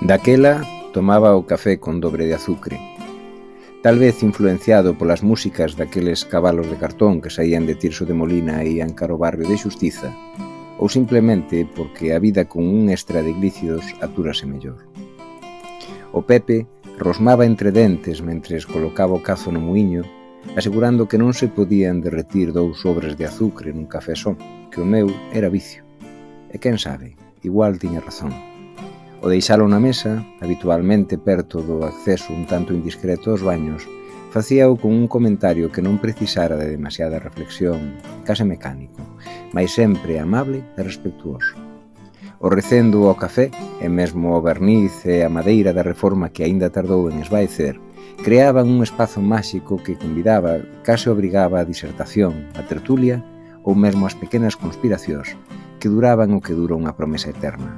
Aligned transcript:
Daquela 0.00 0.62
tomaba 0.92 1.36
o 1.36 1.44
café 1.44 1.78
con 1.80 2.00
dobre 2.00 2.26
de 2.26 2.34
azucre. 2.34 2.78
Tal 3.82 3.98
vez 3.98 4.22
influenciado 4.22 4.98
polas 4.98 5.22
músicas 5.22 5.76
daqueles 5.76 6.24
cabalos 6.24 6.66
de 6.66 6.76
cartón 6.76 7.20
que 7.20 7.30
saían 7.30 7.66
de 7.66 7.74
Tirso 7.76 8.04
de 8.04 8.18
Molina 8.18 8.64
e 8.66 8.80
ian 8.80 8.96
caro 8.96 9.16
barrio 9.16 9.46
de 9.46 9.60
Xustiza, 9.60 10.10
ou 10.76 10.90
simplemente 10.90 11.64
porque 11.64 12.12
a 12.12 12.18
vida 12.18 12.50
con 12.50 12.66
un 12.66 12.90
extra 12.90 13.22
de 13.22 13.32
glícidos 13.32 13.84
atúrase 14.02 14.44
mellor. 14.44 14.84
O 16.12 16.24
Pepe 16.24 16.66
rosmaba 16.98 17.44
entre 17.44 17.70
dentes 17.70 18.24
mentres 18.24 18.64
colocaba 18.64 19.14
o 19.16 19.22
cazo 19.22 19.52
no 19.52 19.60
muiño, 19.60 20.02
asegurando 20.56 21.08
que 21.08 21.20
non 21.20 21.36
se 21.36 21.52
podían 21.52 22.00
derretir 22.00 22.56
dous 22.56 22.80
sobres 22.80 23.14
de 23.20 23.28
azucre 23.28 23.70
nun 23.70 23.84
café 23.84 24.16
só, 24.16 24.32
que 24.72 24.80
o 24.80 24.86
meu 24.88 25.12
era 25.30 25.52
vicio. 25.52 25.84
E 26.48 26.56
quen 26.56 26.80
sabe, 26.80 27.14
igual 27.44 27.76
tiña 27.76 28.00
razón. 28.00 28.55
O 29.26 29.28
deixalo 29.28 29.66
na 29.66 29.82
mesa, 29.82 30.22
habitualmente 30.38 31.18
perto 31.18 31.58
do 31.58 31.82
acceso 31.82 32.30
un 32.30 32.46
tanto 32.46 32.70
indiscreto 32.70 33.34
aos 33.34 33.42
baños, 33.42 33.82
facíao 34.30 34.78
con 34.78 34.94
un 34.94 35.10
comentario 35.10 35.74
que 35.74 35.82
non 35.82 35.98
precisara 35.98 36.54
de 36.54 36.70
demasiada 36.70 37.18
reflexión, 37.18 37.98
case 38.22 38.46
mecánico, 38.46 39.02
mas 39.50 39.74
sempre 39.74 40.22
amable 40.22 40.62
e 40.78 40.80
respetuoso. 40.86 41.58
O 42.38 42.46
recendo 42.54 43.10
ao 43.10 43.18
café, 43.18 43.50
e 43.82 43.90
mesmo 43.90 44.30
o 44.30 44.38
verniz 44.38 45.02
e 45.02 45.26
a 45.26 45.30
madeira 45.36 45.74
da 45.74 45.82
reforma 45.82 46.30
que 46.30 46.46
aínda 46.46 46.70
tardou 46.70 47.10
en 47.10 47.18
esvaecer, 47.18 47.82
creaban 48.22 48.70
un 48.70 48.86
espazo 48.86 49.18
máxico 49.18 49.82
que 49.82 49.98
convidaba, 49.98 50.62
case 50.86 51.10
obrigaba 51.10 51.58
a 51.58 51.66
disertación, 51.66 52.46
a 52.54 52.62
tertulia 52.62 53.26
ou 53.66 53.74
mesmo 53.74 54.06
as 54.06 54.14
pequenas 54.14 54.54
conspiracións 54.54 55.34
que 55.82 55.90
duraban 55.90 56.30
o 56.30 56.38
que 56.38 56.54
dura 56.54 56.78
unha 56.78 56.94
promesa 56.94 57.34
eterna, 57.34 57.74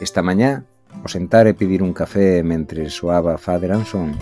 Esta 0.00 0.22
mañá, 0.22 0.62
ao 1.02 1.10
sentar 1.10 1.50
e 1.50 1.58
pedir 1.58 1.82
un 1.82 1.90
café 1.90 2.46
mentre 2.46 2.86
soaba 2.86 3.34
Father 3.34 3.74
and 3.74 3.82
Son, 3.82 4.14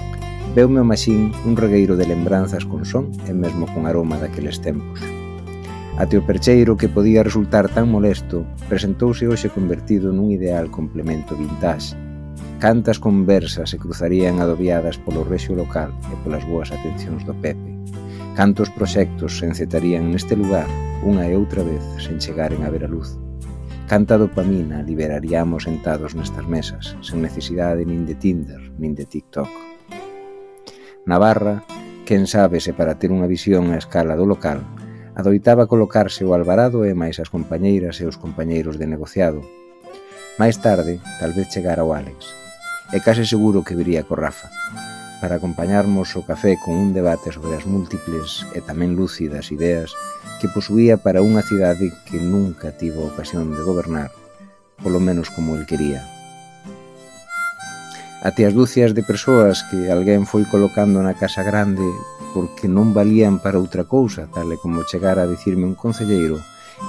veume 0.56 0.80
o 0.80 0.88
maxín 0.88 1.36
un 1.44 1.52
regueiro 1.52 2.00
de 2.00 2.08
lembranzas 2.08 2.64
con 2.64 2.88
son 2.88 3.12
e 3.28 3.32
mesmo 3.36 3.68
con 3.68 3.84
aroma 3.84 4.16
daqueles 4.16 4.56
tempos. 4.64 5.04
Ate 6.00 6.16
o 6.16 6.24
percheiro 6.24 6.80
que 6.80 6.88
podía 6.88 7.20
resultar 7.20 7.68
tan 7.68 7.92
molesto, 7.92 8.48
presentouse 8.72 9.28
hoxe 9.28 9.52
convertido 9.52 10.16
nun 10.16 10.32
ideal 10.32 10.72
complemento 10.72 11.36
vintage. 11.36 11.92
Cantas 12.56 12.96
conversas 12.96 13.68
se 13.68 13.76
cruzarían 13.76 14.40
adobiadas 14.40 14.96
polo 14.96 15.28
rexio 15.28 15.52
local 15.52 15.92
e 16.08 16.16
polas 16.24 16.44
boas 16.48 16.72
atencións 16.72 17.20
do 17.28 17.36
Pepe. 17.36 17.76
Cantos 18.32 18.72
proxectos 18.72 19.36
se 19.36 19.44
encetarían 19.44 20.08
neste 20.08 20.40
lugar 20.40 20.68
unha 21.04 21.28
e 21.28 21.36
outra 21.36 21.60
vez 21.60 21.84
sen 22.00 22.16
chegaren 22.16 22.64
a 22.64 22.72
ver 22.72 22.88
a 22.88 22.88
luz. 22.88 23.20
Canta 23.86 24.18
dopamina 24.18 24.82
liberaríamos 24.82 25.62
sentados 25.62 26.18
nestas 26.18 26.42
mesas, 26.50 26.98
sen 27.06 27.22
necesidade 27.22 27.86
nin 27.86 28.02
de 28.02 28.18
Tinder, 28.18 28.58
nin 28.82 28.98
de 28.98 29.06
TikTok. 29.06 29.46
Navarra, 31.06 31.62
quen 32.02 32.26
sabe 32.26 32.58
se 32.58 32.74
para 32.74 32.98
ter 32.98 33.14
unha 33.14 33.30
visión 33.30 33.70
a 33.70 33.78
escala 33.78 34.18
do 34.18 34.26
local, 34.26 34.66
adoitaba 35.14 35.70
colocarse 35.70 36.26
o 36.26 36.34
Alvarado 36.34 36.82
e 36.82 36.98
máis 36.98 37.22
as 37.22 37.30
compañeiras 37.30 38.02
e 38.02 38.10
os 38.10 38.18
compañeiros 38.18 38.74
de 38.74 38.90
negociado. 38.90 39.46
Máis 40.34 40.58
tarde, 40.58 40.98
talvez 41.22 41.46
chegara 41.54 41.86
o 41.86 41.94
Alex, 41.94 42.34
e 42.90 42.98
case 42.98 43.22
seguro 43.22 43.62
que 43.62 43.78
viría 43.78 44.02
co 44.02 44.18
Rafa, 44.18 44.50
para 45.20 45.36
acompañarmos 45.36 46.14
o 46.16 46.22
café 46.22 46.58
con 46.62 46.74
un 46.76 46.92
debate 46.92 47.32
sobre 47.32 47.56
as 47.56 47.64
múltiples 47.64 48.44
e 48.52 48.60
tamén 48.60 48.94
lúcidas 48.94 49.48
ideas 49.48 49.96
que 50.40 50.52
posuía 50.52 51.00
para 51.00 51.24
unha 51.24 51.40
cidade 51.40 51.92
que 52.04 52.20
nunca 52.20 52.76
tivo 52.76 53.08
ocasión 53.08 53.56
de 53.56 53.62
gobernar, 53.64 54.12
polo 54.80 55.00
menos 55.00 55.32
como 55.32 55.56
el 55.56 55.64
quería. 55.64 56.04
Até 58.20 58.44
as 58.44 58.52
dúcias 58.52 58.92
de 58.92 59.06
persoas 59.06 59.64
que 59.72 59.88
alguén 59.88 60.28
foi 60.28 60.44
colocando 60.44 61.00
na 61.00 61.16
casa 61.16 61.40
grande 61.40 61.84
porque 62.36 62.68
non 62.68 62.92
valían 62.92 63.40
para 63.40 63.60
outra 63.60 63.88
cousa, 63.88 64.28
tal 64.28 64.52
e 64.52 64.60
como 64.60 64.84
chegara 64.84 65.24
a 65.24 65.30
dicirme 65.30 65.64
un 65.64 65.78
concelleiro, 65.78 66.36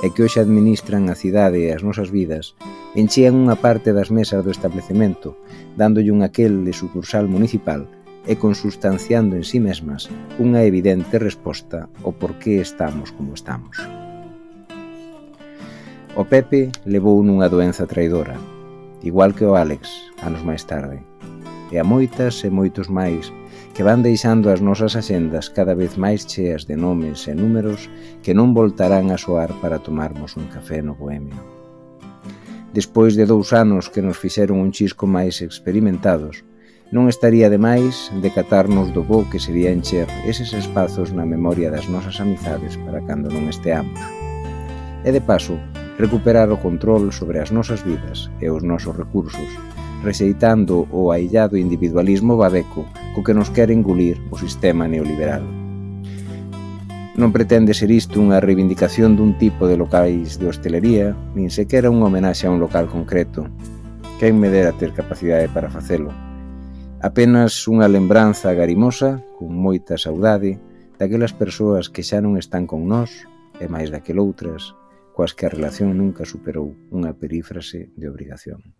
e 0.04 0.12
que 0.12 0.28
hoxe 0.28 0.44
administran 0.44 1.08
a 1.08 1.16
cidade 1.16 1.64
e 1.64 1.72
as 1.72 1.80
nosas 1.80 2.12
vidas, 2.12 2.60
enchían 2.92 3.40
unha 3.40 3.56
parte 3.56 3.96
das 3.96 4.12
mesas 4.12 4.44
do 4.44 4.52
establecemento, 4.52 5.40
dándolle 5.80 6.12
un 6.12 6.28
aquel 6.28 6.68
de 6.68 6.76
sucursal 6.76 7.32
municipal 7.32 7.88
e 8.28 8.36
consustanciando 8.36 9.40
en 9.40 9.48
sí 9.48 9.64
mesmas 9.64 10.12
unha 10.38 10.68
evidente 10.68 11.16
resposta 11.18 11.88
ao 12.04 12.12
por 12.12 12.36
que 12.38 12.60
estamos 12.60 13.16
como 13.16 13.34
estamos. 13.34 13.80
O 16.14 16.28
Pepe 16.28 16.70
levou 16.84 17.24
nunha 17.24 17.48
doenza 17.48 17.88
traidora, 17.88 18.36
igual 19.02 19.32
que 19.32 19.48
o 19.48 19.56
Alex, 19.56 19.88
anos 20.20 20.44
máis 20.44 20.68
tarde, 20.68 21.00
e 21.72 21.80
a 21.80 21.86
moitas 21.86 22.44
e 22.44 22.50
moitos 22.50 22.90
máis 22.90 23.32
que 23.78 23.86
van 23.86 24.02
deixando 24.02 24.50
as 24.50 24.58
nosas 24.58 24.98
axendas 24.98 25.54
cada 25.54 25.78
vez 25.78 26.02
máis 26.02 26.26
cheas 26.26 26.66
de 26.66 26.74
nomes 26.74 27.30
e 27.30 27.38
números 27.38 27.86
que 28.26 28.34
non 28.34 28.58
voltarán 28.58 29.14
a 29.14 29.22
soar 29.22 29.54
para 29.62 29.78
tomarmos 29.78 30.34
un 30.34 30.50
café 30.50 30.82
no 30.82 30.98
Bohemio. 30.98 31.38
Despois 32.74 33.14
de 33.14 33.30
dous 33.30 33.54
anos 33.54 33.86
que 33.86 34.02
nos 34.02 34.18
fixeron 34.18 34.58
un 34.58 34.74
chisco 34.74 35.06
máis 35.06 35.46
experimentados, 35.46 36.42
Non 36.88 37.12
estaría 37.12 37.52
de 37.52 37.60
máis 37.60 38.08
decatarnos 38.24 38.96
do 38.96 39.04
bo 39.04 39.28
que 39.28 39.44
sería 39.44 39.76
encher 39.76 40.08
eses 40.24 40.56
espazos 40.56 41.12
na 41.12 41.28
memoria 41.28 41.68
das 41.68 41.92
nosas 41.92 42.24
amizades 42.24 42.80
para 42.88 43.04
cando 43.04 43.28
non 43.28 43.52
esteamos. 43.52 44.00
E 45.04 45.12
de 45.12 45.20
paso, 45.20 45.60
recuperar 46.00 46.48
o 46.48 46.56
control 46.64 47.12
sobre 47.12 47.44
as 47.44 47.52
nosas 47.52 47.84
vidas 47.84 48.32
e 48.40 48.48
os 48.48 48.64
nosos 48.64 48.96
recursos, 48.96 49.52
rexeitando 50.00 50.88
o 50.88 51.12
aillado 51.12 51.60
individualismo 51.60 52.40
babeco 52.40 52.88
co 53.12 53.20
que 53.20 53.36
nos 53.36 53.52
quere 53.52 53.76
engulir 53.76 54.24
o 54.32 54.40
sistema 54.40 54.88
neoliberal. 54.88 55.44
Non 57.20 57.36
pretende 57.36 57.76
ser 57.76 57.92
isto 57.92 58.24
unha 58.24 58.40
reivindicación 58.40 59.20
dun 59.20 59.36
tipo 59.36 59.68
de 59.68 59.76
locais 59.76 60.40
de 60.40 60.48
hostelería, 60.48 61.12
nin 61.36 61.52
sequera 61.52 61.92
unha 61.92 62.08
homenaxe 62.08 62.48
a 62.48 62.54
un 62.56 62.64
local 62.64 62.88
concreto. 62.88 63.44
Quen 64.24 64.40
me 64.40 64.48
dera 64.48 64.72
ter 64.72 64.96
capacidade 64.96 65.52
para 65.52 65.68
facelo, 65.68 66.16
Apenas 66.98 67.70
unha 67.70 67.86
lembranza 67.86 68.58
garimosa, 68.58 69.22
con 69.38 69.54
moita 69.54 70.02
saudade, 70.02 70.58
daquelas 70.98 71.30
persoas 71.30 71.94
que 71.94 72.02
xa 72.02 72.26
non 72.26 72.42
están 72.42 72.66
con 72.66 72.90
nós, 72.90 73.30
e 73.62 73.70
máis 73.70 73.94
daqueloutras, 73.94 74.74
coas 75.14 75.38
que 75.38 75.46
a 75.46 75.54
relación 75.54 75.94
nunca 75.94 76.26
superou 76.26 76.74
unha 76.90 77.14
perífrase 77.14 77.94
de 77.94 78.06
obrigación. 78.10 78.74